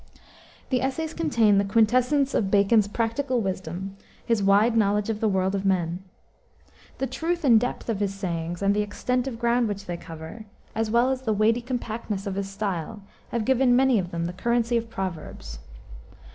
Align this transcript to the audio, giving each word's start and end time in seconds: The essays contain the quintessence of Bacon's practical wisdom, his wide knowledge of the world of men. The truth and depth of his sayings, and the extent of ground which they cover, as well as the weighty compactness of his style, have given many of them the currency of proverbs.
The 0.71 0.81
essays 0.81 1.13
contain 1.13 1.59
the 1.59 1.63
quintessence 1.63 2.33
of 2.33 2.49
Bacon's 2.49 2.87
practical 2.87 3.39
wisdom, 3.39 3.97
his 4.25 4.41
wide 4.41 4.75
knowledge 4.75 5.11
of 5.11 5.19
the 5.19 5.27
world 5.29 5.53
of 5.53 5.63
men. 5.63 5.99
The 6.97 7.05
truth 7.05 7.43
and 7.43 7.59
depth 7.59 7.87
of 7.87 7.99
his 7.99 8.11
sayings, 8.15 8.63
and 8.63 8.75
the 8.75 8.81
extent 8.81 9.27
of 9.27 9.37
ground 9.37 9.67
which 9.67 9.85
they 9.85 9.97
cover, 9.97 10.45
as 10.73 10.89
well 10.89 11.11
as 11.11 11.21
the 11.21 11.33
weighty 11.33 11.61
compactness 11.61 12.25
of 12.25 12.33
his 12.33 12.49
style, 12.49 13.03
have 13.29 13.45
given 13.45 13.75
many 13.75 13.99
of 13.99 14.09
them 14.09 14.25
the 14.25 14.33
currency 14.33 14.75
of 14.75 14.89
proverbs. 14.89 15.59